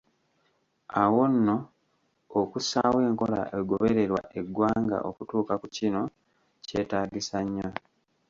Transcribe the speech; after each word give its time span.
Awo 1.01 1.21
nno, 1.33 1.57
okussaawo 2.39 2.97
enkola 3.07 3.39
egobererwa 3.57 4.21
eggwanga 4.39 4.97
okutuuka 5.09 5.53
ku 5.61 5.67
kino, 5.75 6.01
kyetaagisa 6.65 7.37
nnyo. 7.45 7.69